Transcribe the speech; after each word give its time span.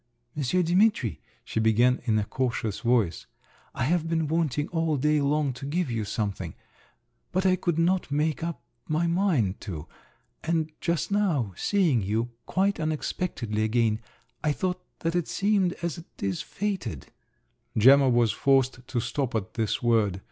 "Monsieur 0.33 0.63
Dimitri," 0.63 1.21
she 1.45 1.59
began 1.59 2.01
in 2.05 2.17
a 2.17 2.23
cautious 2.25 2.79
voice, 2.79 3.27
"I 3.75 3.83
have 3.83 4.09
been 4.09 4.27
wanting 4.27 4.67
all 4.69 4.97
day 4.97 5.21
long 5.21 5.53
to 5.53 5.63
give 5.67 5.91
you 5.91 6.05
something… 6.05 6.55
but 7.31 7.45
I 7.45 7.55
could 7.55 7.77
not 7.77 8.09
make 8.11 8.41
up 8.43 8.63
my 8.87 9.05
mind 9.05 9.61
to; 9.61 9.87
and 10.43 10.71
just 10.81 11.11
now, 11.11 11.53
seeing 11.55 12.01
you, 12.01 12.31
quite 12.47 12.79
unexpectedly 12.79 13.63
again, 13.63 13.99
I 14.43 14.53
thought 14.53 14.83
that 15.01 15.13
it 15.15 15.27
seems 15.27 15.73
it 15.83 16.07
is 16.17 16.41
fated"… 16.41 17.11
Gemma 17.77 18.09
was 18.09 18.31
forced 18.31 18.79
to 18.87 18.99
stop 18.99 19.35
at 19.35 19.53
this 19.53 19.83
word. 19.83 20.19